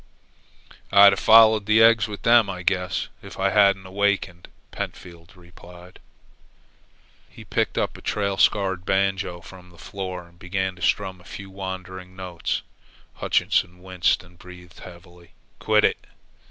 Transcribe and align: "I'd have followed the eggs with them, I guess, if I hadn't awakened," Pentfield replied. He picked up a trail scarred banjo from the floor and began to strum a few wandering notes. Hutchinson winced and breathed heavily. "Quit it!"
"I'd 0.91 1.11
have 1.13 1.19
followed 1.19 1.67
the 1.67 1.83
eggs 1.83 2.07
with 2.07 2.23
them, 2.23 2.49
I 2.49 2.63
guess, 2.63 3.07
if 3.21 3.37
I 3.37 3.51
hadn't 3.51 3.85
awakened," 3.85 4.47
Pentfield 4.71 5.35
replied. 5.35 5.99
He 7.29 7.43
picked 7.45 7.77
up 7.77 7.95
a 7.95 8.01
trail 8.01 8.37
scarred 8.39 8.83
banjo 8.83 9.41
from 9.41 9.69
the 9.69 9.77
floor 9.77 10.27
and 10.27 10.39
began 10.39 10.75
to 10.75 10.81
strum 10.81 11.21
a 11.21 11.23
few 11.23 11.51
wandering 11.51 12.15
notes. 12.15 12.63
Hutchinson 13.17 13.83
winced 13.83 14.23
and 14.23 14.39
breathed 14.39 14.79
heavily. 14.79 15.33
"Quit 15.59 15.83
it!" 15.83 16.03